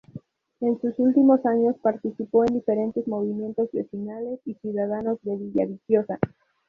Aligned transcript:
En 0.61 0.81
sus 0.81 0.97
últimos 0.97 1.45
años 1.45 1.75
participó 1.79 2.43
en 2.43 2.55
diferentes 2.55 3.07
movimientos 3.07 3.69
vecinales 3.71 4.39
y 4.45 4.55
ciudadanos 4.55 5.19
de 5.21 5.35
Villaviciosa. 5.35 6.17